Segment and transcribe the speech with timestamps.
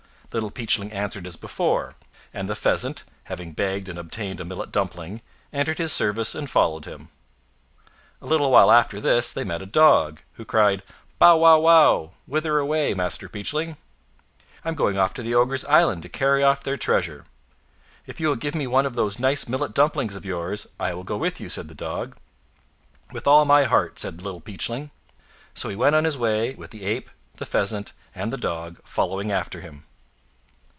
[0.33, 1.95] Little Peachling answered as before;
[2.33, 6.85] and the Pheasant, having begged and obtained a millet dumpling, entered his service and followed
[6.85, 7.09] him.
[8.21, 10.83] A little while after this they met a Dog, who cried—
[11.19, 11.35] Bow!
[11.35, 11.59] wow!
[11.59, 12.11] wow!
[12.27, 13.75] whither away, Master Peachling?"
[14.63, 17.25] "I'm going off to the ogres' island, to carry off their treasure.
[18.07, 21.03] "If you will give me one of those nice millet dumplings of yours, I will
[21.03, 22.15] go with you," said the Dog.
[23.11, 24.91] "With all my heart," said Little Peachling.
[25.53, 29.29] So he went on his way, with the Ape, the Pheasant, and the Dog following
[29.29, 29.83] after him.